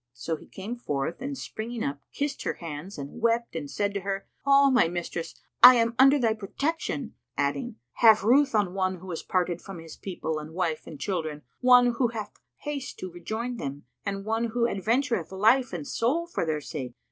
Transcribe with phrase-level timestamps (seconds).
[0.13, 3.99] So he came forth and springing up kissed her hands and wept and said to
[3.99, 9.11] her, "O my mistress, I am under thy protection!"; adding, "Have ruth on one who
[9.11, 13.57] is parted from his people and wife and children, one who hath haste to rejoin
[13.57, 16.95] them and one who adventureth life and soul for their sake!